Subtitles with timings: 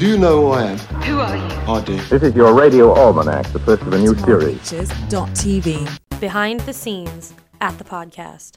[0.00, 0.78] Do you know who I am?
[0.78, 1.42] Who are you?
[1.70, 1.94] I do.
[2.04, 4.56] This is your Radio Almanac, the first of a new series.
[4.56, 6.20] Pictures.tv.
[6.20, 8.52] behind the scenes at the podcast.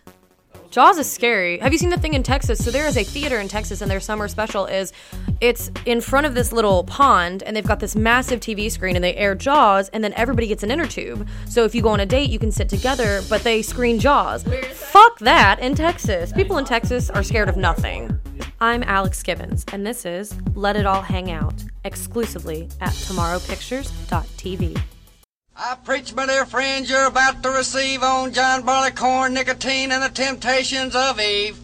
[0.70, 1.59] Jaws is scary.
[1.59, 2.64] Have you seen the thing in Texas?
[2.64, 4.93] So there is a theater in Texas, and their summer special is
[5.41, 9.04] it's in front of this little pond, and they've got this massive TV screen, and
[9.04, 11.28] they air Jaws, and then everybody gets an inner tube.
[11.50, 14.44] So if you go on a date, you can sit together, but they screen Jaws.
[14.71, 16.32] Fuck that in Texas.
[16.32, 18.18] People in Texas are scared of nothing.
[18.64, 24.81] I'm Alex Givens, and this is Let It All Hang Out, exclusively at tomorrowpictures.tv.
[25.53, 30.08] I preach, my dear friends, you're about to receive on John Barleycorn, nicotine, and the
[30.08, 31.59] temptations of Eve.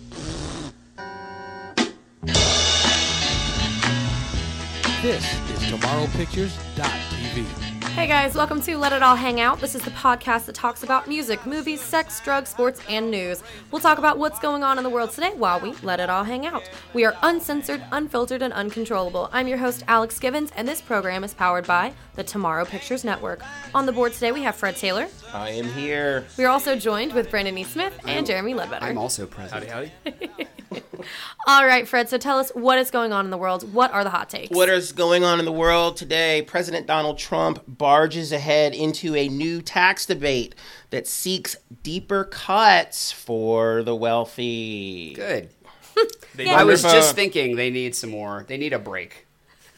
[5.02, 7.79] This is TomorrowPictures.tv.
[8.00, 9.60] Hey guys, welcome to Let It All Hang Out.
[9.60, 13.44] This is the podcast that talks about music, movies, sex, drugs, sports, and news.
[13.72, 16.24] We'll talk about what's going on in the world today while we let it all
[16.24, 16.64] hang out.
[16.94, 19.30] We are uncensored, unfiltered, and uncontrollable.
[19.34, 23.42] I'm your host, Alex Givens, and this program is powered by the Tomorrow Pictures Network.
[23.76, 25.10] On the board today, we have Fred Taylor.
[25.34, 26.26] I am here.
[26.38, 27.66] We are also joined with Brandon E.
[27.66, 28.86] Smith and Jeremy Ledbetter.
[28.86, 29.68] I'm also present.
[29.68, 30.48] Howdy, howdy.
[31.48, 33.74] All right, Fred, so tell us what is going on in the world.
[33.74, 34.56] What are the hot takes?
[34.56, 36.44] What is going on in the world today?
[36.44, 40.54] President Donald Trump barges ahead into a new tax debate
[40.92, 45.14] that seeks deeper cuts for the wealthy.
[45.16, 45.50] Good.
[46.36, 48.46] They I was just thinking they need some more.
[48.48, 49.26] They need a break.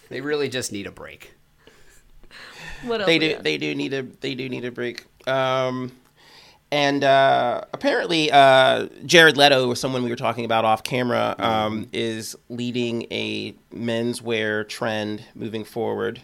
[0.10, 1.34] They really just need a break.
[2.84, 3.38] What else They do.
[3.42, 4.04] They do need a.
[4.04, 5.06] They do need a break.
[5.26, 5.94] Um,
[6.70, 11.88] and uh, apparently, uh, Jared Leto, or someone we were talking about off camera, um,
[11.94, 16.22] is leading a menswear trend moving forward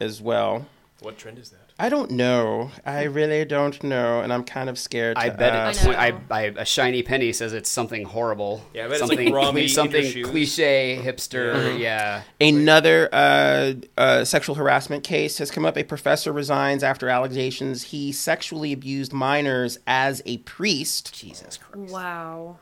[0.00, 0.66] as well.
[1.00, 1.72] What trend is that?
[1.78, 2.70] I don't know.
[2.86, 5.18] I really don't know, and I'm kind of scared.
[5.18, 5.84] I to bet ask.
[5.84, 5.94] it's.
[5.94, 6.20] I I, know.
[6.30, 8.64] I, a shiny penny says it's something horrible.
[8.72, 11.78] Yeah, I bet it's like something raw meat something cliche hipster.
[11.78, 12.22] Yeah.
[12.40, 15.76] Another uh, uh, sexual harassment case has come up.
[15.76, 21.12] A professor resigns after allegations he sexually abused minors as a priest.
[21.14, 21.92] Jesus Christ.
[21.92, 22.56] Wow.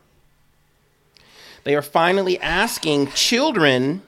[1.62, 4.02] They are finally asking children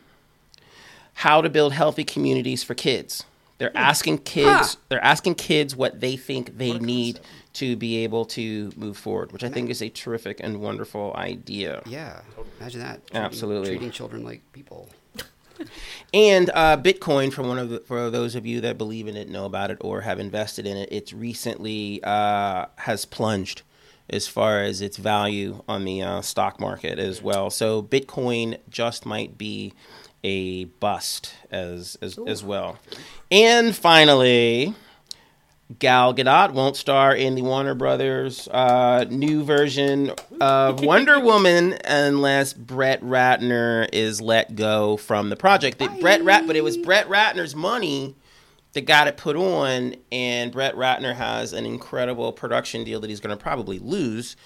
[1.14, 3.24] how to build healthy communities for kids.
[3.58, 4.76] They're asking kids.
[4.88, 7.20] They're asking kids what they think they need
[7.54, 11.82] to be able to move forward, which I think is a terrific and wonderful idea.
[11.86, 12.20] Yeah.
[12.60, 13.06] Imagine that.
[13.06, 13.68] Treating- Absolutely.
[13.70, 14.90] Treating children like people.
[16.12, 19.28] And uh, Bitcoin, for one of the, for those of you that believe in it,
[19.30, 23.62] know about it, or have invested in it, it's recently uh, has plunged
[24.10, 27.48] as far as its value on the uh, stock market as well.
[27.50, 29.72] So Bitcoin just might be
[30.26, 32.78] a bust as as, as well.
[33.30, 34.74] And finally.
[35.80, 42.52] Gal Gadot won't star in the Warner Brothers uh, new version of Wonder Woman unless
[42.52, 45.80] Brett Ratner is let go from the project.
[45.80, 48.14] That Brett Rat, but it was Brett Ratner's money
[48.74, 53.20] that got it put on, and Brett Ratner has an incredible production deal that he's
[53.20, 54.36] going to probably lose,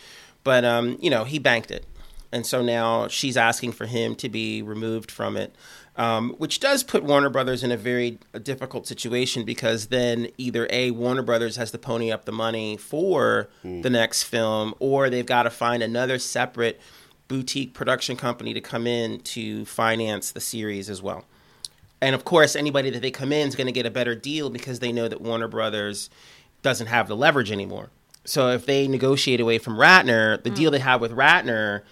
[0.43, 1.85] but um, you know he banked it,
[2.33, 5.55] and so now she's asking for him to be removed from it
[6.01, 10.93] um, which does put Warner Brothers in a very difficult situation because then either A,
[10.93, 13.51] Warner Brothers has to pony up the money for
[13.83, 16.81] the next film, or they've got to find another separate
[17.29, 21.27] boutique production company to come in to finance the series as well.
[22.01, 24.49] And of course, anybody that they come in is going to get a better deal
[24.49, 26.09] because they know that Warner Brothers
[26.63, 27.91] doesn't have the leverage anymore.
[28.25, 31.83] So if they negotiate away from Ratner, the deal they have with Ratner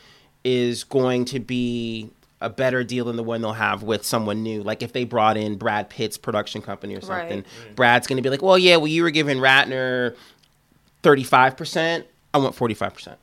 [0.48, 2.10] is going to be
[2.40, 4.62] a better deal than the one they'll have with someone new.
[4.62, 7.76] Like if they brought in Brad Pitt's production company or something, Right.
[7.76, 10.14] Brad's going to be like, "Well, yeah, well you were giving Ratner
[11.02, 12.04] 35%,
[12.34, 13.16] I want 45%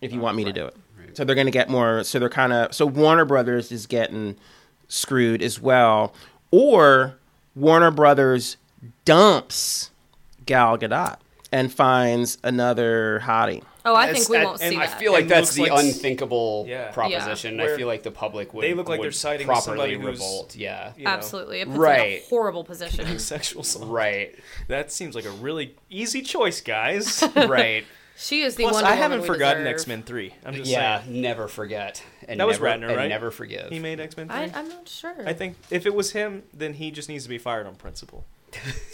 [0.00, 0.76] if you want me to do it."
[1.14, 4.36] So they're going to get more so they're kind of so Warner Brothers is getting
[4.88, 6.14] screwed as well
[6.50, 7.16] or
[7.54, 8.56] Warner Brothers
[9.04, 9.90] dumps
[10.46, 11.16] Gal Gadot
[11.52, 13.62] and finds another hottie.
[13.84, 14.98] Oh, I think we won't see and I that.
[14.98, 16.90] feel like And that's looks the like s- unthinkable Yeah.
[16.92, 17.56] proposition.
[17.56, 17.62] Yeah.
[17.62, 18.62] I Where feel like the public would.
[18.64, 20.54] they look like they're siding properly somebody who's- revolt.
[20.56, 20.92] Yeah.
[20.96, 21.60] you know, Absolutely.
[21.60, 22.22] It puts them in Right.
[22.22, 23.18] a horrible position.
[23.18, 23.88] sexual assault.
[23.88, 24.34] Right.
[24.68, 27.22] That seems like a really easy choice, guys.
[27.36, 27.84] Right.
[28.14, 28.84] She is the one.
[28.84, 29.66] I haven't forgotten.
[29.66, 30.34] X Men Three.
[30.44, 31.02] I'm just yeah.
[31.02, 31.20] saying.
[31.22, 32.04] Never forget.
[32.28, 33.08] And That was never, Ratner, and right?
[33.08, 33.70] Never forgive.
[33.70, 34.36] He made X Men Three.
[34.36, 35.14] I, I'm not sure.
[35.26, 38.24] I think if it was him, then he just needs to be fired on principle.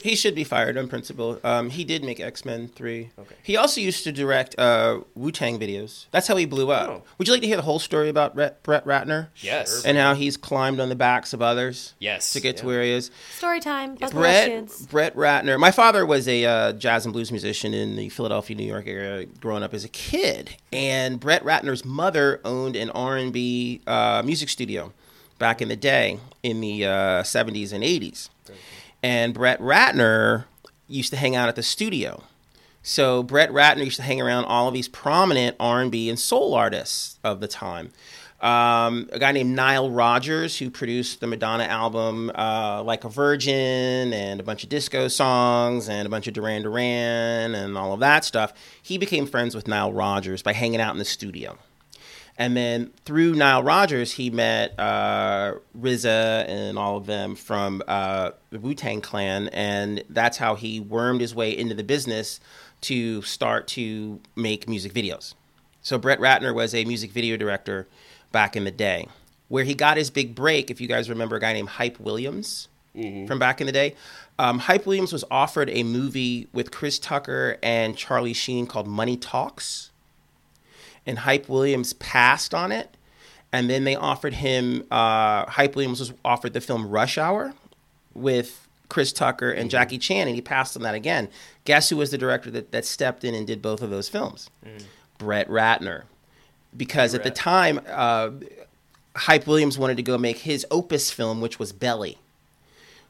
[0.03, 1.41] He should be fired on principle.
[1.43, 3.11] Um, he did make X Men three.
[3.19, 3.35] Okay.
[3.43, 6.07] He also used to direct uh, Wu Tang videos.
[6.13, 6.89] That's how he blew up.
[6.89, 7.03] Oh.
[7.19, 9.85] Would you like to hear the whole story about Brett, Brett Ratner Yes.
[9.85, 12.33] and how he's climbed on the backs of others Yes.
[12.33, 13.11] to get to where he is?
[13.37, 13.97] Story time.
[13.97, 14.71] Buzz Buzz Brett.
[14.91, 15.59] Brett Ratner.
[15.59, 19.27] My father was a uh, jazz and blues musician in the Philadelphia, New York area,
[19.41, 20.57] growing up as a kid.
[20.73, 24.93] And Brett Ratner's mother owned an R and B uh, music studio
[25.39, 28.29] back in the day in the uh, 70s and 80s.
[29.03, 30.45] And Brett Ratner
[30.89, 32.25] used to hang out at the studio.
[32.83, 37.19] So Brett Ratner used to hang around all of these prominent R&B and soul artists
[37.23, 37.91] of the time.
[38.41, 44.13] Um, a guy named Nile Rodgers, who produced the Madonna album uh, "Like a Virgin"
[44.13, 47.99] and a bunch of disco songs and a bunch of Duran Duran and all of
[48.01, 48.53] that stuff.
[48.81, 51.59] He became friends with Nile Rodgers by hanging out in the studio.
[52.39, 58.31] And then through Nile Rodgers, he met uh, RZA and all of them from uh,
[58.51, 62.39] the Wu Tang Clan, and that's how he wormed his way into the business
[62.83, 65.35] to start to make music videos.
[65.83, 67.89] So Brett Ratner was a music video director
[68.31, 69.09] back in the day,
[69.49, 70.71] where he got his big break.
[70.71, 72.69] If you guys remember a guy named Hype Williams
[73.27, 73.97] from back in the day,
[74.39, 79.17] um, Hype Williams was offered a movie with Chris Tucker and Charlie Sheen called Money
[79.17, 79.91] Talks
[81.09, 82.95] and Hype Williams passed on it.
[83.51, 87.55] And then they offered him, uh, Hype Williams was offered the film Rush Hour
[88.15, 91.29] with Chris Tucker and Jackie Chan, and he passed on that again.
[91.65, 94.51] Guess who was the director that, that stepped in and did both of those films?
[95.17, 96.03] Brett Ratner.
[96.77, 98.31] Because at the time, uh,
[99.17, 102.19] Hype Williams wanted to go make his opus film, which was Belly,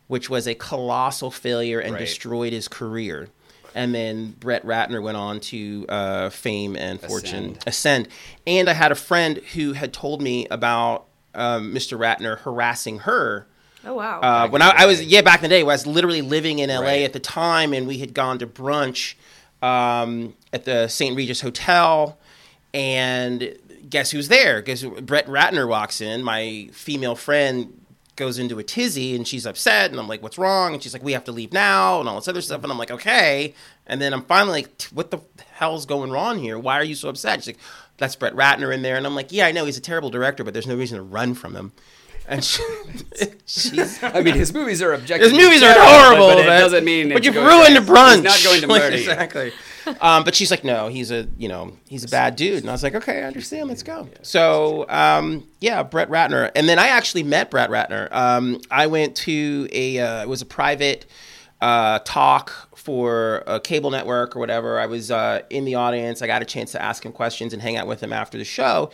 [0.06, 2.00] which was a colossal failure and Right.
[2.00, 3.28] destroyed his career.
[3.74, 7.64] And then Brett Ratner went on to uh, fame and fortune Ascend.
[7.66, 8.08] ascend.
[8.46, 11.98] And I had a friend who had told me about um, Mr.
[11.98, 13.46] Ratner harassing her.
[13.84, 14.20] Oh wow.
[14.20, 16.58] Uh, when I, I was yeah back in the day, when I was literally living
[16.58, 17.02] in LA Right.
[17.02, 19.14] at the time, and we had gone to brunch
[19.62, 21.16] um, at the St.
[21.16, 22.18] Regis Hotel,
[22.74, 23.54] and
[23.88, 24.60] guess who's there?
[24.62, 26.22] Guess Brett Ratner walks in.
[26.22, 27.80] My female friend
[28.18, 31.02] goes into a tizzy, and she's upset, and I'm like, "What's wrong?" And she's like,
[31.02, 33.54] "We have to leave now," and all this other stuff, and I'm like, "Okay."
[33.86, 35.20] And then I'm finally like, "What the
[35.52, 36.58] hell's going on here?
[36.58, 37.58] Why are you so upset?" She's like,
[37.96, 40.44] "That's Brett Ratner in there," and I'm like, "Yeah, I know he's a terrible director,
[40.44, 41.72] but there's no reason to run from him."
[42.28, 42.62] And she,
[43.46, 46.84] she's I mean, his movies are objectively his movies are horrible, but, but it doesn't
[46.84, 47.08] mean.
[47.10, 48.16] But you've ruined to, the brunch.
[48.16, 49.02] He's not going to Like, murder you.
[49.10, 49.52] exactly.
[50.00, 52.72] Um, but she's like, no, he's a you know he's a bad dude, and I
[52.72, 53.68] was like, okay, I understand.
[53.68, 54.08] Let's go.
[54.22, 58.10] So um, yeah, Brett Ratner, and then I actually met Brett Ratner.
[58.12, 61.06] Um, I went to a uh, it was a private
[61.60, 64.78] uh, talk for a cable network or whatever.
[64.78, 66.22] I was uh, in the audience.
[66.22, 68.44] I got a chance to ask him questions and hang out with him after the
[68.44, 68.90] show,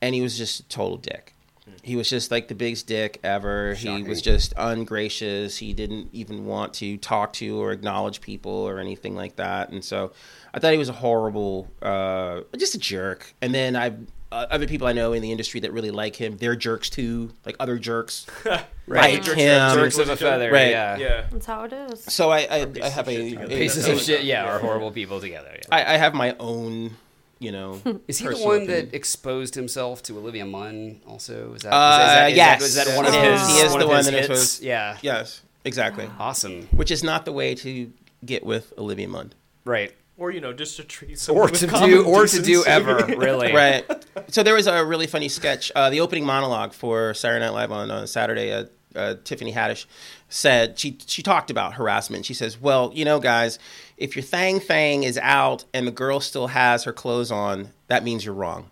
[0.00, 1.35] and he was just a total dick.
[1.82, 3.74] He was just like the biggest dick ever.
[3.74, 5.56] He was just ungracious.
[5.58, 9.70] He didn't even want to talk to or acknowledge people or anything like that.
[9.70, 10.12] And so
[10.54, 13.34] I thought he was a horrible, uh, just a jerk.
[13.40, 13.92] And then I,
[14.32, 17.30] uh, other people I know in the industry that really like him, they're jerks too,
[17.44, 18.26] like other jerks.
[18.88, 19.14] Right.
[19.26, 19.74] Like him.
[19.74, 20.48] Jerks of a feather.
[20.52, 20.70] Right.
[20.70, 20.96] Yeah.
[20.96, 21.26] Yeah.
[21.32, 22.04] That's how it is.
[22.04, 24.22] So I, I, I have a, a- Pieces of shit.
[24.22, 25.50] Yeah, are horrible people together.
[25.56, 25.64] Yeah.
[25.72, 26.92] I, I have my own,
[27.38, 27.80] you know.
[28.08, 28.88] Is he the one opinion.
[28.88, 31.00] that exposed himself to Olivia Munn?
[31.06, 31.72] Also, is that?
[31.72, 32.60] Uh, is that, is yes.
[32.60, 33.48] that, is that one of his?
[33.48, 34.60] he is one the of one his that is hits?
[34.62, 34.96] Yeah.
[35.02, 36.08] Yes, exactly.
[36.18, 36.68] Awesome.
[36.72, 37.92] Which is not the way to
[38.24, 39.32] get with Olivia Munn.
[39.64, 39.92] Right.
[40.18, 42.64] Or you know, just to treat Or someone to with do, common or to do
[42.64, 43.04] ever.
[43.16, 43.52] Really.
[43.52, 43.84] right.
[44.28, 45.70] So there was a really funny sketch.
[45.74, 48.66] Uh, the opening monologue for Saturday Night Live on, on Saturday.
[48.96, 49.86] Uh, Tiffany Haddish
[50.28, 52.24] said she she talked about harassment.
[52.24, 53.58] She says, "Well, you know, guys,
[53.96, 58.02] if your thang thang is out and the girl still has her clothes on, that
[58.04, 58.70] means you're wrong."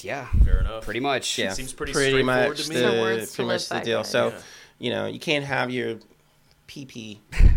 [0.00, 0.26] Yeah.
[0.44, 0.84] Fair enough.
[0.84, 1.38] Pretty much.
[1.38, 2.76] Yeah, Seems pretty straightforward much to me.
[2.76, 3.98] the Some words to pretty much the deal.
[4.00, 4.10] guys.
[4.10, 4.38] So, Yeah.
[4.78, 5.96] you know, you can't have your
[6.68, 7.18] PP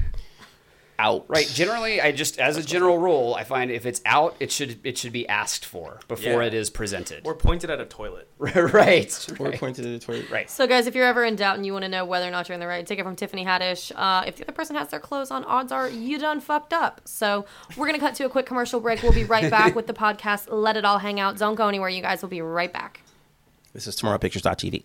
[0.99, 1.25] out.
[1.27, 1.47] Right.
[1.47, 4.97] Generally, I just as a general rule, I find if it's out, it should it
[4.97, 6.47] should be asked for before Yeah.
[6.47, 7.25] it is presented.
[7.25, 8.29] Or pointed at a toilet.
[8.37, 9.27] right.
[9.39, 9.59] Or right.
[9.59, 10.29] point to the toilet.
[10.29, 10.49] Right.
[10.49, 12.47] So, guys, if you're ever in doubt and you want to know whether or not
[12.47, 13.91] you're in the right, take it from Tiffany Haddish.
[13.95, 17.01] Uh, if the other person has their clothes on, odds are you done fucked up.
[17.05, 17.45] So,
[17.77, 19.01] we're going to cut to a quick commercial break.
[19.01, 21.37] We'll be right back with the podcast Let It All Hang Out.
[21.37, 22.21] Don't go anywhere, you guys.
[22.21, 23.01] We'll be right back.
[23.73, 24.83] This is TomorrowPictures.tv.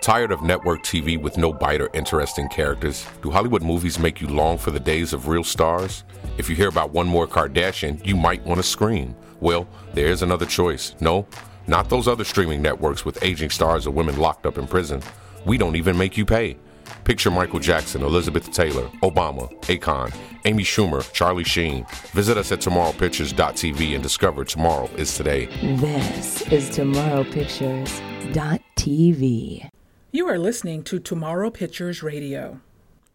[0.00, 3.04] Tired of network TV with no bite or interesting characters?
[3.22, 6.04] Do Hollywood movies make you long for the days of real stars?
[6.38, 9.16] If you hear about one more Kardashian, you might want to scream.
[9.40, 10.94] Well, there is another choice.
[11.00, 11.26] No,
[11.66, 15.02] not those other streaming networks with aging stars or women locked up in prison.
[15.44, 16.56] We don't even make you pay.
[17.02, 21.84] Picture Michael Jackson, Elizabeth Taylor, Obama, Akon, Amy Schumer, Charlie Sheen.
[22.12, 25.46] Visit us at tomorrowpictures.tv and discover tomorrow is today.
[25.76, 29.68] This is TomorrowPictures.tv.
[30.16, 32.58] You are listening to Tomorrow Pictures Radio.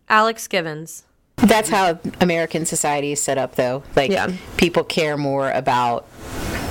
[0.07, 1.05] Alex Givens.
[1.37, 3.81] That's how American society is set up, though.
[3.95, 4.31] Like, Yeah.
[4.57, 6.05] people care more about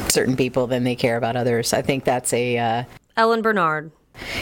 [0.07, 1.73] certain people than they care about others.
[1.73, 2.57] I think that's a.
[2.59, 2.85] Uh,
[3.17, 3.91] Ellen Bernard.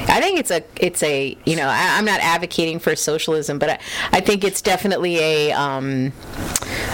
[0.08, 0.62] I think it's a.
[0.78, 1.38] It's a.
[1.46, 3.78] You know, I, I'm not advocating for socialism, but I,
[4.12, 5.52] I think it's definitely a.
[5.52, 6.12] Um,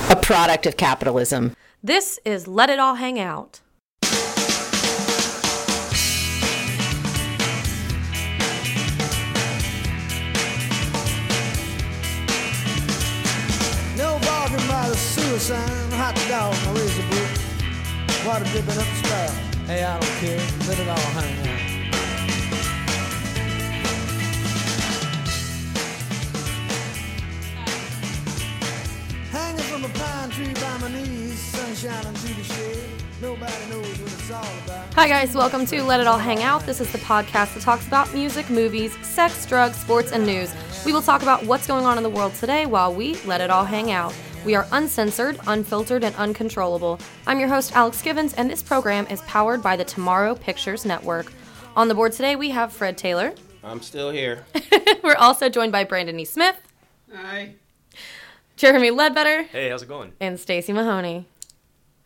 [0.09, 1.57] a product of capitalism.
[1.83, 3.61] This is Let It All Hang Out.
[15.39, 19.31] Sun, hot dog, my razor boot, water dripping up the spout.
[19.67, 20.39] Hey, I don't care,
[20.69, 21.61] let it all hang out.
[29.31, 32.91] Hanging from a pine tree by my knees, sun shining through the shade.
[33.21, 34.95] Nobody knows what it's all about.
[34.95, 35.35] Hi, guys.
[35.35, 36.67] Welcome to Let It All Hang Out.
[36.67, 40.55] This is the podcast that talks about music, movies, sex, drugs, sports, and news.
[40.85, 43.51] We will talk about what's going on in the world today while we let it
[43.51, 44.15] all hang out.
[44.45, 46.99] We are uncensored, unfiltered, and uncontrollable.
[47.27, 51.33] I'm your host, Alex Givens, and this program is powered by the Tomorrow Pictures Network.
[51.77, 53.33] On the board today, we have Fred Taylor.
[53.63, 54.45] I'm still here.
[55.03, 56.25] We're also joined by Brandon E.
[56.27, 56.57] Smith,
[57.13, 57.55] Hi.
[58.57, 60.13] Jeremy Ledbetter, Hey, how's it going?
[60.21, 61.27] and Stacy Mahoney.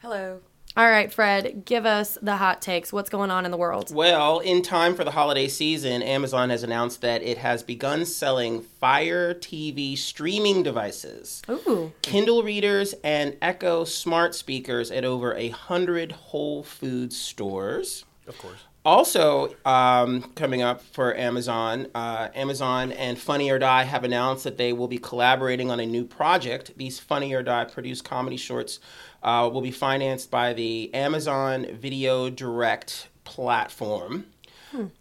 [0.00, 0.40] Hello.
[0.78, 2.92] All right, Fred, give us the hot takes.
[2.92, 3.92] What's going on in the world?
[3.92, 8.62] Well, in time for the holiday season, Amazon has announced that it has begun selling
[8.62, 11.92] Fire TV streaming devices, Ooh.
[12.02, 18.04] Kindle readers, and Echo smart speakers at over a hundred Whole Foods stores.
[18.28, 18.60] Of course.
[18.84, 24.56] Also, um, coming up for Amazon, uh, Amazon and Funny or Die have announced that
[24.56, 26.70] they will be collaborating on a new project.
[26.76, 28.78] These Funny or Die produced comedy shorts
[29.22, 34.26] uh, will be financed by the Amazon Video Direct platform.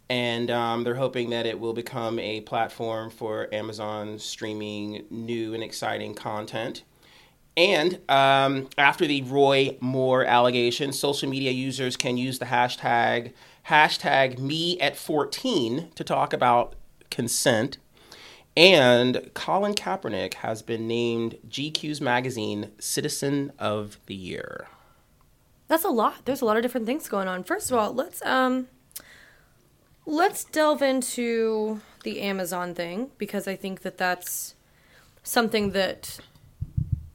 [0.08, 5.62] And um, they're hoping that it will become a platform for Amazon streaming new and
[5.62, 6.84] exciting content.
[7.56, 13.32] And um, after the Roy Moore allegation, social media users can use the hashtag
[13.66, 16.74] hashtag me at 14 to talk about
[17.10, 17.78] consent.
[18.58, 24.66] And Colin Kaepernick has been named GQ's magazine Citizen of the Year.
[25.68, 26.24] That's a lot.
[26.24, 27.44] There's a lot of different things going on.
[27.44, 28.66] First of all, let's um
[30.06, 34.56] let's delve into the Amazon thing because I think that that's
[35.22, 36.18] something that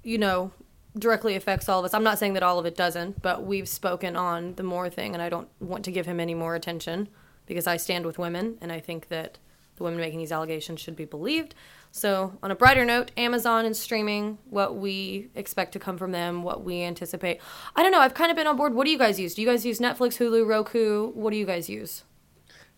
[0.01, 0.51] you know
[0.97, 1.93] directly affects all of us.
[1.93, 5.13] I'm not saying that all of it doesn't, but we've spoken on the Moore thing
[5.13, 7.09] and I don't want to give him any more attention
[7.47, 9.39] because I stand with women and I think that
[9.75, 11.55] the women making these allegations should be believed.
[11.91, 16.41] So, on a brighter note, Amazon and streaming, what we expect to come from them,
[16.41, 17.39] what we anticipate.
[17.75, 18.73] I don't know, I've kind of been on board.
[18.73, 19.35] What do you guys use?
[19.35, 21.11] Do you guys use Netflix, Hulu, Roku?
[21.11, 22.03] What do you guys use?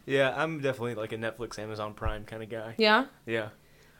[0.05, 2.75] Yeah, I'm definitely like a Netflix, Amazon Prime kind of guy.
[2.77, 3.05] Yeah?
[3.25, 3.49] Yeah.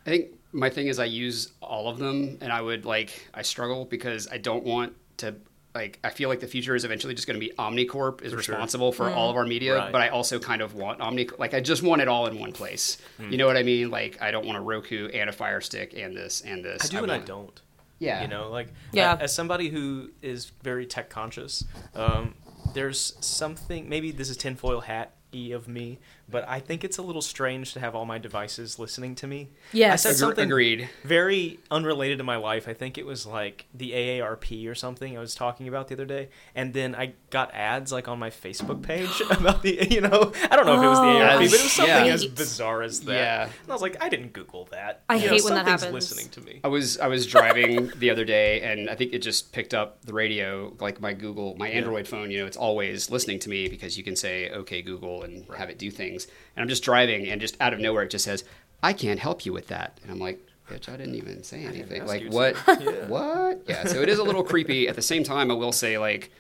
[0.06, 3.42] I think my thing is I use all of them, and I would like I
[3.42, 5.36] struggle because I don't want to
[5.76, 8.42] like I feel like the future is eventually just going to be Omnicorp is For
[8.42, 8.56] sure.
[8.56, 9.16] responsible for Mm.
[9.16, 9.92] all of our media, Right.
[9.92, 12.54] but I also kind of want Omni like I just want it all in one
[12.54, 12.98] place.
[13.20, 13.92] You know what I mean?
[13.92, 16.86] Like I don't want a Roku and a Fire Stick and this and this.
[16.86, 17.62] I do and I don't.
[18.00, 18.22] Yeah.
[18.22, 19.18] You know, like Yeah.
[19.20, 21.64] as somebody who is very tech conscious,
[21.94, 22.36] um,
[22.74, 27.02] there's something maybe this is tinfoil hat y of me, but I think it's a
[27.02, 29.50] little strange to have all my devices listening to me.
[29.74, 30.06] Yes.
[30.06, 30.90] I said Agre- something agreed.
[31.04, 32.68] very unrelated to my life.
[32.70, 36.06] I think it was like the AARP or something I was talking about the other
[36.06, 40.32] day, and then I got ads like on my Facebook page about the you know
[40.50, 42.26] I don't know if it was the Oh, AARP, but it was something hate- as
[42.26, 43.14] bizarre as that.
[43.14, 43.44] Yeah.
[43.44, 45.04] and I was like, I didn't Google that.
[45.10, 45.92] I You know, hate when that happens.
[45.94, 46.62] Listening to me.
[46.64, 50.02] I was I was driving the other day, and I think it just picked up
[50.06, 52.32] the radio, like my Google, my Android phone.
[52.32, 55.70] You know, it's always listening to me because you can say "Okay, Google" and have
[55.70, 56.26] it do things.
[56.56, 58.44] And I'm just driving, and just out of nowhere, it just says,
[58.82, 60.40] "I can't help you with that." And I'm like,
[60.70, 62.06] "Bitch, I didn't even say anything.
[62.06, 62.56] Like what?
[62.82, 63.08] Yeah.
[63.08, 63.64] What?
[63.68, 64.88] Yeah." So it is a little creepy.
[64.88, 66.32] At the same time, I will say like.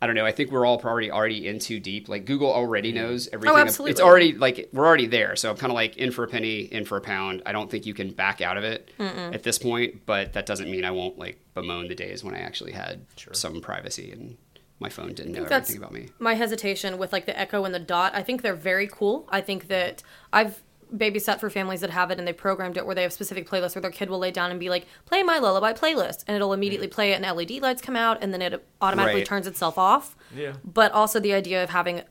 [0.00, 0.26] I don't know.
[0.26, 2.08] I think we're all already already in too deep.
[2.08, 3.56] Like Google already knows everything.
[3.56, 3.92] ab- absolutely.
[3.92, 5.36] It's already like we're already there.
[5.36, 7.42] So I'm kind of like in for a penny, in for a pound.
[7.46, 10.04] I don't think you can back out of it at this point.
[10.04, 13.60] But that doesn't mean I won't like bemoan the days when I actually had some
[13.60, 14.38] privacy and
[14.82, 16.08] my phone didn't know that's everything about me.
[16.18, 18.14] my hesitation with like the Echo and the Dot.
[18.14, 19.26] I think they're very cool.
[19.30, 20.62] I think that I've
[20.94, 23.74] babysat for families that have it and they programmed it where they have specific playlists
[23.74, 26.52] where their kid will lay down and be like, "Play my lullaby playlist," and it'll
[26.52, 29.26] immediately play it, and LED lights come out, and then it automatically Right.
[29.26, 30.14] turns itself off.
[30.36, 30.52] Yeah.
[30.62, 32.02] But also the idea of having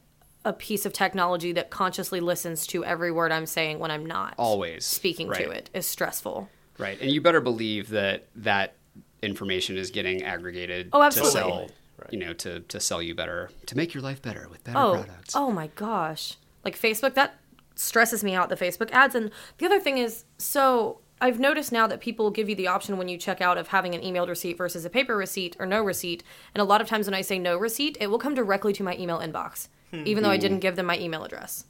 [0.44, 4.34] a piece of technology that consciously listens to every word I'm saying when I'm not
[4.40, 6.50] Always speaking to it is stressful.
[6.80, 8.74] Right, and you better believe that that
[9.22, 11.70] information is getting aggregated Oh, to absolutely.
[12.10, 14.78] Sell, you know, to to sell you better, to make your life better with better
[14.78, 15.36] oh, products.
[15.36, 16.38] Oh my gosh.
[16.64, 17.36] Like Facebook, that
[17.76, 19.16] stresses me out, the Facebook ads.
[19.16, 22.98] And the other thing is, so I've noticed now that people give you the option
[22.98, 25.84] when you check out of having an emailed receipt versus a paper receipt or no
[25.84, 26.24] receipt.
[26.54, 28.84] And a lot of times when I say no receipt, it will come directly to
[28.84, 30.04] my email inbox, hmm.
[30.06, 31.66] even though I didn't give them my email address.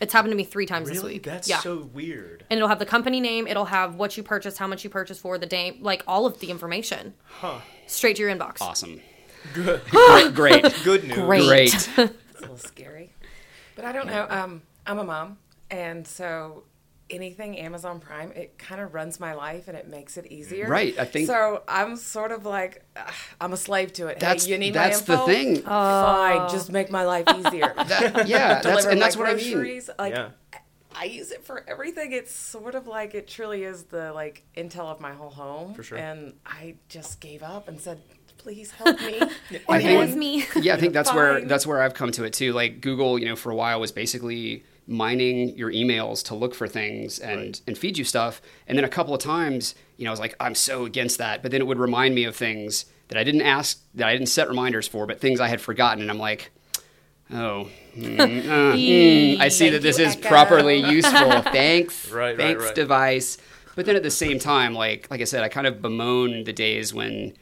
[0.00, 1.24] It's happened to me three times this week.
[1.24, 1.58] That's yeah.
[1.58, 2.44] so weird.
[2.50, 5.20] and it'll have the company name, it'll have what you purchased, how much you purchased
[5.20, 7.14] for, the day, like all of the information.
[7.24, 7.58] Huh.
[7.86, 8.60] Straight to your inbox.
[8.60, 9.00] Awesome.
[9.54, 9.82] Good.
[9.90, 10.80] great, great.
[10.84, 11.14] Good news.
[11.18, 11.46] Great.
[11.48, 11.88] Great.
[12.38, 13.12] It's a little scary.
[13.74, 14.26] But I don't know.
[14.30, 15.38] Um, I'm a mom,
[15.72, 16.62] and so
[17.10, 20.68] anything Amazon Prime, it kind of runs my life and it makes it easier.
[20.68, 21.62] Right, I think- so.
[21.66, 24.20] I'm sort of like ugh, I'm a slave to it.
[24.20, 25.62] That's- hey, you need that's my the thing.
[25.62, 27.72] Fine, just make my life easier.
[28.26, 29.82] yeah, that's and that's what I mean.
[29.98, 30.28] Like Yeah.
[30.94, 32.12] I use it for everything.
[32.12, 35.74] It's sort of like it truly is the like intel of my whole home.
[35.74, 35.98] For sure.
[35.98, 38.00] And I just gave up and said,
[38.38, 39.20] please help me.
[39.68, 40.46] I It was think, me.
[40.60, 42.52] yeah, I think that's where that's where I've come to it too.
[42.52, 46.66] Like Google, you know, for a while was basically mining your emails to look for
[46.66, 48.40] things and and feed you stuff.
[48.66, 51.42] And then a couple of times, you know, I was like, I'm so against that.
[51.42, 54.28] But then it would remind me of things that I didn't ask, that I didn't
[54.28, 56.00] set reminders for, but things I had forgotten.
[56.02, 56.50] And I'm like,
[57.30, 58.18] oh, mm,
[58.48, 60.28] uh, mm, I see Thank that this you, is Echo.
[60.28, 61.42] properly useful.
[61.42, 62.74] Thanks, Right, right, thanks, right.
[62.74, 63.38] device.
[63.76, 66.52] But then at the same time, like like I said, I kind of bemoan the
[66.52, 67.34] days when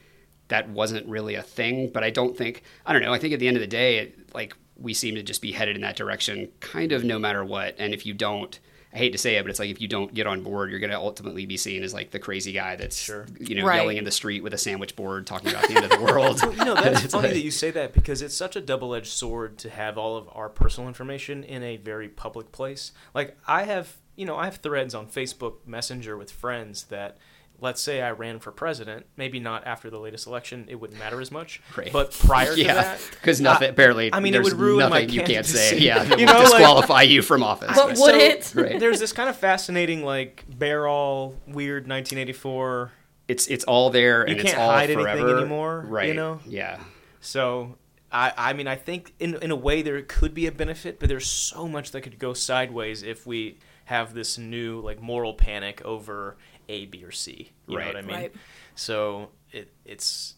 [0.49, 1.91] that wasn't really a thing.
[1.93, 3.13] But I don't think I don't know.
[3.13, 5.53] I think at the end of the day, it, like we seem to just be
[5.53, 7.75] headed in that direction, kind of no matter what.
[7.79, 8.59] And if you don't,
[8.93, 10.81] I hate to say it, but it's like if you don't get on board, you're
[10.81, 13.09] going to ultimately be seen as like the crazy guy that's
[13.41, 13.77] you know Right.
[13.77, 16.41] yelling in the street with a sandwich board talking about the end of the world.
[16.59, 19.59] you know that's funny like- that you say that because it's such a double-edged sword
[19.59, 23.97] to have all of our personal information in a very public place like i have
[24.15, 27.17] you know i have threads on facebook messenger with friends that
[27.61, 31.21] let's say i ran for president maybe not after the latest election it wouldn't matter
[31.21, 31.93] as much Right.
[31.93, 34.13] but prior to yeah, that because nothing I- barely.
[34.13, 35.79] i mean it would ruin my nothing you can't say.
[35.79, 37.73] Yeah, that you would know like- disqualify you from office.
[37.77, 38.53] But would it?
[38.55, 38.79] Right.
[38.81, 42.93] there's this kind of fascinating like bear all weird 1984
[43.29, 46.41] It's it's all there and You it's can't all hide anything forever anymore, you know?
[46.47, 46.79] Yeah.
[47.21, 47.77] So
[48.13, 51.09] I I mean I think in in a way there could be a benefit, but
[51.09, 55.81] there's so much that could go sideways if we have this new like moral panic
[55.85, 56.37] over
[56.69, 57.53] A, B, or C.
[57.67, 57.95] You know Right.
[57.95, 58.17] what I mean?
[58.17, 58.33] Right.
[58.75, 60.35] So it it's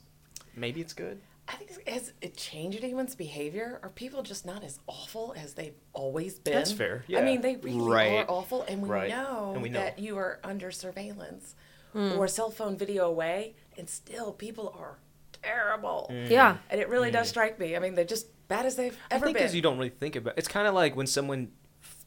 [0.55, 1.21] maybe it's good.
[1.51, 3.81] I think it's- has it changed anyone's behavior?
[3.83, 6.53] Are people just not as awful as they've always been?
[6.53, 7.21] That's fair, Yeah.
[7.21, 8.13] I mean, they really Right.
[8.19, 9.09] are awful, and we, Right.
[9.09, 9.81] know And we know.
[9.81, 11.55] that you are under surveillance
[11.95, 12.19] hmm.
[12.19, 14.99] or cell phone video away, and still people are
[15.33, 16.09] terrible.
[16.11, 16.29] Mm.
[16.29, 16.59] Yeah.
[16.69, 17.31] And it really does mm.
[17.31, 17.77] strike me.
[17.77, 19.17] I mean, they're just bad as they've ever been.
[19.17, 19.43] I think been.
[19.45, 21.58] because you don't really think about it's kind of like when someone f-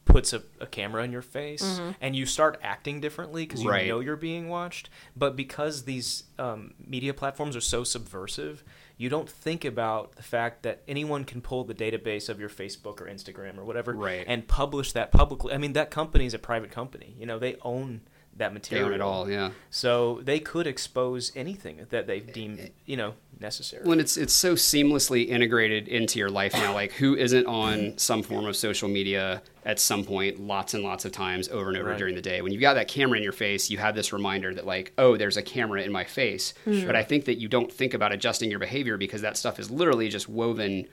[0.04, 1.90] puts a, a camera in your face Mm-hmm.
[2.00, 3.86] and you start acting differently because you Right.
[3.88, 8.64] know you're being watched but because these um, media platforms are so subversive
[8.96, 13.00] you don't think about the fact that anyone can pull the database of your facebook
[13.00, 14.24] or instagram or whatever Right.
[14.26, 17.56] and publish that publicly i mean that company is a private company you know they
[17.62, 18.00] own
[18.36, 19.50] that material own it all, yeah.
[19.70, 22.68] so they could expose anything that they deem eh, eh.
[22.86, 27.14] you know necessary When it's it's so seamlessly integrated into your life now, like who
[27.16, 31.48] isn't on some form of social media at some point, lots and lots of times
[31.48, 31.98] over and over Right.
[31.98, 32.40] during the day.
[32.40, 35.16] When you've got that camera in your face, you have this reminder that like, oh,
[35.16, 36.54] there's a camera in my face.
[36.64, 36.86] Hmm.
[36.86, 39.70] But I think that you don't think about adjusting your behavior because that stuff is
[39.70, 40.86] literally just woven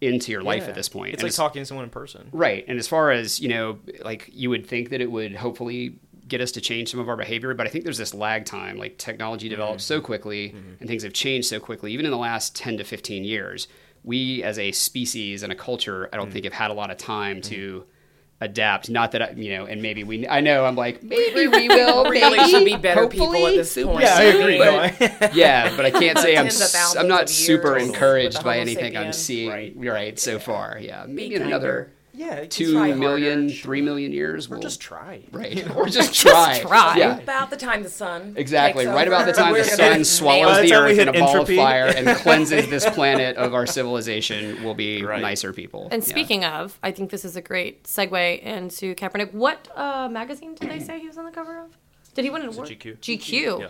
[0.00, 0.70] into your life Yeah.
[0.70, 1.14] at this point.
[1.14, 2.64] it's And like talking to someone in person Right.
[2.66, 6.00] And as far as, you know, like you would think that it would hopefully
[6.32, 8.78] get us to change some of our behavior, but I think there's this lag time.
[8.78, 10.06] Like technology develops so mm-hmm.
[10.06, 10.74] quickly mm-hmm.
[10.80, 13.68] and things have changed so quickly, even in the last 10 to 15 years.
[14.02, 16.32] We as a species and a culture, I don't mm.
[16.32, 18.44] think have had a lot of time to mm-hmm.
[18.44, 18.88] adapt.
[18.90, 22.04] Not that I, you know, and maybe we, I know I'm like, maybe we will.
[22.10, 24.00] really maybe, should be better people at this point.
[24.00, 24.58] Yeah, I agree.
[24.58, 28.42] but- yeah, but I can't say I'm, Tens of s- thousands I'm not super encouraged
[28.42, 29.74] by Homo anything I'm seeing Right.
[29.76, 30.78] right, so far.
[30.80, 31.54] Yeah, maybe in kinder.
[31.54, 33.54] another yeah it's two try million, harder.
[33.62, 34.46] three million years.
[34.46, 36.58] or We'll, just try right, or just try.
[36.60, 36.96] try.
[36.96, 38.84] Yeah, about the time the sun exactly.
[38.84, 41.12] takes Right about the time the sun swallows the the time we earth in a
[41.12, 41.54] ball entropy.
[41.58, 45.20] of fire and cleanses this planet of our civilization, we'll be Right.
[45.22, 45.88] nicer people.
[45.90, 46.08] And Yeah.
[46.08, 49.32] speaking of, I think this is a great segue into Kaepernick.
[49.32, 51.76] What uh, magazine did they say he was on the cover of?
[52.14, 52.68] Did he win an award?
[52.68, 52.98] GQ?
[52.98, 53.60] GQ.
[53.60, 53.66] Yeah.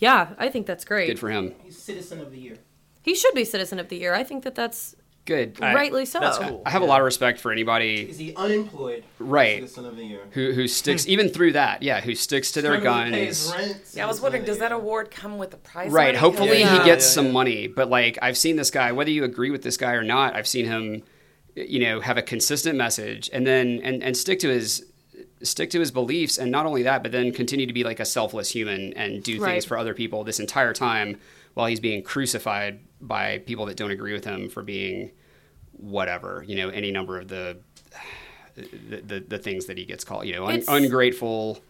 [0.00, 1.06] Yeah, I think that's great.
[1.08, 1.54] good for him.
[1.64, 2.56] He's Citizen of the Year.
[3.02, 4.14] He should be Citizen of the Year.
[4.14, 4.94] I think that that's
[5.28, 5.60] Good.
[5.60, 6.20] rightly so.
[6.20, 6.62] that's cool.
[6.64, 9.04] I have a lot of respect for anybody Is he unemployed?
[9.18, 9.56] Right.
[9.56, 10.20] Citizen of the Year.
[10.30, 11.82] who who sticks even through that.
[11.82, 13.52] Yeah, who sticks to their Struggling to pay guns.
[13.54, 15.92] rent, Yeah, I was wondering, does that award come with a prize?
[15.92, 16.06] Right.
[16.06, 16.18] money?
[16.18, 16.78] Hopefully Yeah.
[16.78, 17.32] he gets Yeah, some yeah.
[17.32, 17.66] money.
[17.66, 20.48] But like I've seen this guy, whether you agree with this guy or not, I've
[20.48, 21.02] seen him,
[21.54, 24.84] you know, have a consistent message and then and and stick to his
[25.42, 28.04] stick to his beliefs and not only that, but then continue to be like a
[28.04, 29.52] selfless human and do Right.
[29.52, 31.18] things for other people this entire time
[31.54, 35.10] while he's being crucified by people that don't agree with him for being
[35.78, 37.58] whatever, you know, any number of the
[38.54, 41.60] the, the, the things that he gets called, you know, un- ungrateful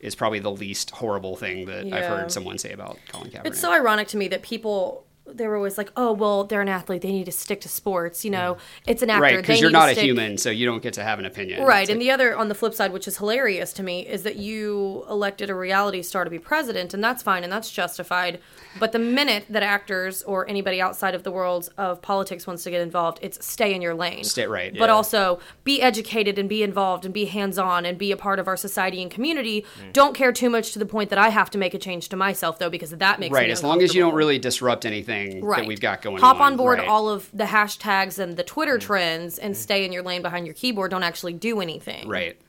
[0.00, 3.46] is probably the least horrible thing that I've heard someone say about Colin Kaepernick.
[3.46, 6.68] It's so ironic to me that people they were always like, oh, well, they're an
[6.68, 7.00] athlete.
[7.02, 8.24] They need to stick to sports.
[8.24, 8.56] You know,
[8.86, 9.22] it's an actor.
[9.22, 11.62] right, because you're not a stick- human, so you don't get to have an opinion.
[11.64, 11.82] Right.
[11.82, 14.24] It's And like- the other, on the flip side, which is hilarious to me, is
[14.24, 18.40] that you elected a reality star to be president, and that's fine and that's justified.
[18.80, 22.70] But the minute that actors or anybody outside of the world of politics wants to
[22.70, 24.24] get involved, it's stay in your lane.
[24.24, 24.94] Stay- right, But yeah.
[24.94, 28.48] also be educated and be involved and be hands on and be a part of
[28.48, 29.64] our society and community.
[29.80, 29.92] Mm.
[29.92, 32.16] Don't care too much to the point that I have to make a change to
[32.16, 35.11] myself, though, because that makes right, as long as you don't really disrupt anything
[35.42, 35.58] Right.
[35.60, 36.52] that we've got going Hop on.
[36.52, 36.88] on board right.
[36.88, 38.80] all of the hashtags and the Twitter Mm.
[38.80, 40.90] trends and stay in your lane behind your keyboard.
[40.90, 42.08] Don't actually do anything.
[42.08, 42.40] Right.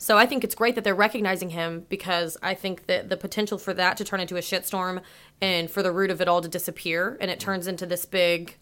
[0.00, 3.58] So I think it's great that they're recognizing him because I think that the potential
[3.58, 5.00] for that to turn into a shitstorm
[5.40, 8.56] and for the root of it all to disappear and it turns into this big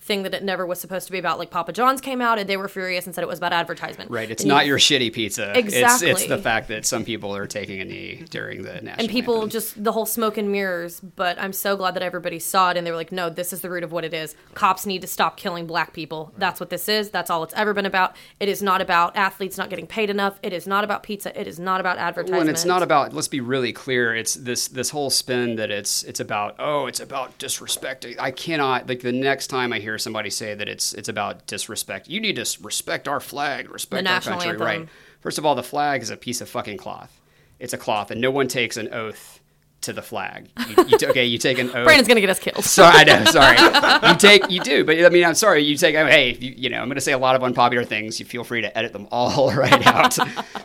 [0.00, 1.38] thing that it never was supposed to be about.
[1.38, 4.10] Like Papa John's came out and they were furious and said it was about advertisement.
[4.10, 5.52] Right, it's And not you- your shitty pizza.
[5.58, 6.10] Exactly.
[6.10, 8.94] It's, it's the fact that some people are taking a knee during the national.
[8.98, 11.00] and people just the whole smoke and mirrors.
[11.00, 13.60] But I'm so glad that everybody saw it and they were like, no, this is
[13.60, 14.34] the root of what it is.
[14.54, 16.32] Cops need to stop killing black people.
[16.38, 17.10] That's what this is.
[17.10, 18.14] That's all it's ever been about.
[18.40, 20.38] It is not about athletes not getting paid enough.
[20.42, 21.38] It is not about pizza.
[21.38, 22.32] It is not about advertisement.
[22.32, 23.12] Well, and it's not about.
[23.12, 24.14] Let's be really clear.
[24.14, 26.54] It's this this whole spin that it's it's about.
[26.58, 28.16] Oh, it's about disrespecting.
[28.18, 32.08] I cannot like the next time I hear somebody say that it's it's about disrespect.
[32.08, 34.66] You need to respect our flag, respect The our country, anthem.
[34.66, 34.88] right?
[35.20, 37.18] First of all, the flag is a piece of fucking cloth.
[37.58, 39.40] It's a cloth, and no one takes an oath
[39.80, 40.48] to the flag.
[40.76, 41.84] You, you, t- okay, you take an oath.
[41.84, 42.64] Brandon's gonna get us killed.
[42.64, 43.24] Sorry, I know.
[43.26, 44.08] Sorry.
[44.10, 45.62] you take, you do, but I mean, I'm sorry.
[45.62, 45.94] You take.
[45.94, 48.18] Hey, you, you know, I'm going to say a lot of unpopular things.
[48.18, 50.16] You feel free to edit them all right out.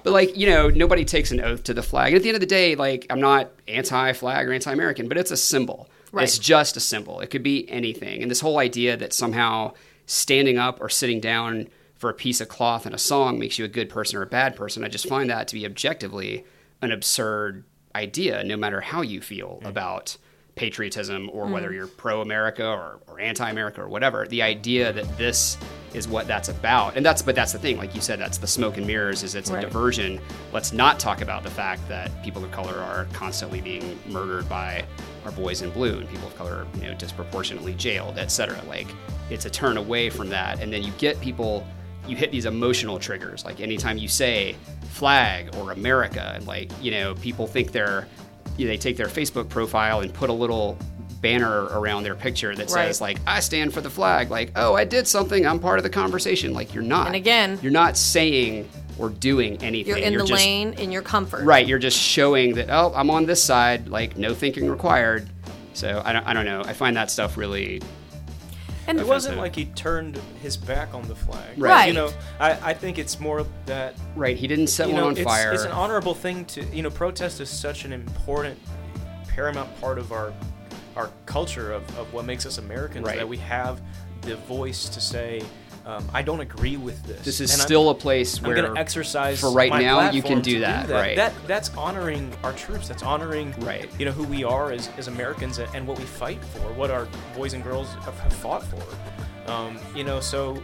[0.03, 2.07] but like, you know, nobody takes an oath to the flag.
[2.07, 5.31] And at the end of the day, like, I'm not anti-flag or anti-American, but it's
[5.31, 5.87] a symbol.
[6.13, 6.23] Right.
[6.23, 7.19] It's just a symbol.
[7.21, 8.21] It could be anything.
[8.21, 9.73] And this whole idea that somehow
[10.05, 13.65] standing up or sitting down for a piece of cloth in a song makes you
[13.65, 16.45] a good person or a bad person, I just find that to be objectively
[16.81, 17.63] an absurd
[17.95, 20.17] idea, no matter how you feel about
[20.55, 21.73] patriotism or whether Mm.
[21.75, 24.27] you're pro America or, or anti America or whatever.
[24.27, 25.57] The idea that this
[25.95, 26.95] is what that's about.
[26.95, 29.33] And that's but that's the thing, like you said, that's the smoke and mirrors, is
[29.33, 29.63] it's Right.
[29.63, 30.19] a diversion.
[30.51, 34.85] Let's not talk about the fact that people of color are constantly being murdered by
[35.25, 38.61] our boys in blue and people of color, you know, disproportionately jailed, et cetera.
[38.67, 38.87] Like
[39.29, 40.61] it's a turn away from that.
[40.61, 41.65] And then you get people
[42.07, 43.45] you hit these emotional triggers.
[43.45, 44.55] Like anytime you say
[44.89, 48.07] flag or America, and like, you know, people think they're
[48.57, 50.77] you know, they take their Facebook profile and put a little
[51.21, 52.87] banner around their picture that Right.
[52.87, 55.83] says like I stand for the flag like oh I did something I'm part of
[55.83, 58.67] the conversation like you're not And again- you're not saying
[58.99, 61.43] or doing anything You're in the just, lane in your comfort.
[61.43, 65.29] right you're just showing that oh I'm on this side like no thinking required
[65.73, 67.81] so I don't, I don't know I find that stuff really
[68.87, 71.57] And it wasn't like he turned his back on the flag.
[71.57, 71.87] Right.
[71.87, 73.95] You know, I, I think it's more that.
[74.15, 76.63] right he didn't set you one know, on it's, fire It's an honorable thing to,
[76.65, 78.59] you know, protest is such an important,
[79.29, 80.33] paramount part of our,
[80.97, 83.05] our culture of, of what makes us Americans.
[83.07, 83.17] Right.
[83.17, 83.81] That we have
[84.21, 85.41] the voice to say,
[85.85, 87.23] um, I don't agree with this.
[87.25, 90.11] This is And I'm- still a place I'm where, going to exercise for right now,
[90.11, 91.15] you can do to that, right.
[91.15, 92.87] That that's honoring our troops.
[92.87, 93.89] That's honoring Right.
[93.99, 96.89] you know who we are as, as Americans and, and what we fight for, what
[96.91, 99.51] our boys and girls have, have fought for.
[99.51, 100.61] Um, you know, so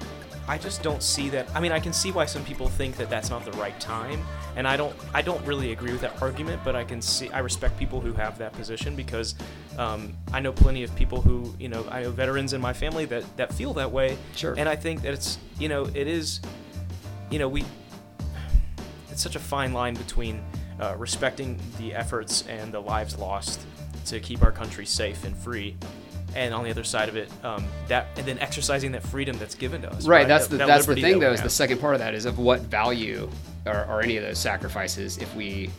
[0.49, 1.47] I just don't see that.
[1.53, 4.19] I mean, I can see why some people think that that's not the right time,
[4.55, 4.95] and I don't.
[5.13, 7.29] I don't really agree with that argument, but I can see.
[7.29, 9.35] I respect people who have that position because
[9.77, 13.05] um, I know plenty of people who, you know, I know veterans in my family
[13.05, 14.17] that that feel that way.
[14.35, 14.55] Sure.
[14.57, 16.41] And I think that it's, you know, it is,
[17.29, 17.63] you know, we
[19.12, 20.43] it's such a fine line between
[20.79, 23.62] uh, respecting the efforts and the lives lost
[24.05, 25.77] to keep our country safe and free,
[26.35, 29.55] and on the other side of it, um, that and then exercising that freedom that's
[29.55, 30.05] given to us.
[30.05, 32.13] right that's That- the that that's the thing though is the second part of that
[32.13, 33.29] is of what value
[33.65, 35.69] are, are any of those sacrifices if we